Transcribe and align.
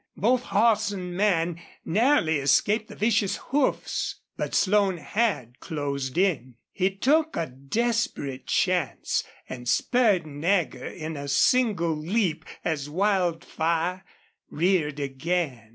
Both 0.17 0.45
horse 0.45 0.89
and 0.89 1.15
man 1.15 1.61
narrowly 1.85 2.37
escaped 2.39 2.87
the 2.87 2.95
vicious 2.95 3.35
hoofs. 3.53 4.19
But 4.35 4.55
Slone 4.55 4.97
had 4.97 5.59
closed 5.59 6.17
in. 6.17 6.55
He 6.71 6.89
took 6.95 7.37
a 7.37 7.45
desperate 7.45 8.47
chance 8.47 9.23
and 9.47 9.69
spurred 9.69 10.25
Nagger 10.25 10.87
in 10.87 11.15
a 11.15 11.27
single 11.27 11.95
leap 11.95 12.45
as 12.65 12.89
Wildfire 12.89 14.03
reared 14.49 14.99
again. 14.99 15.67